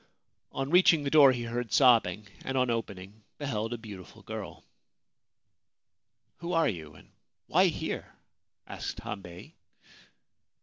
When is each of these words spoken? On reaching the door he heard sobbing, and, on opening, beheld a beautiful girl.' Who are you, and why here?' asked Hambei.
On 0.51 0.71
reaching 0.71 1.03
the 1.03 1.11
door 1.11 1.31
he 1.31 1.43
heard 1.43 1.71
sobbing, 1.71 2.27
and, 2.43 2.57
on 2.57 2.71
opening, 2.71 3.23
beheld 3.37 3.71
a 3.71 3.77
beautiful 3.77 4.23
girl.' 4.23 4.63
Who 6.39 6.53
are 6.53 6.67
you, 6.67 6.95
and 6.95 7.11
why 7.45 7.67
here?' 7.67 8.11
asked 8.65 8.97
Hambei. 9.01 9.53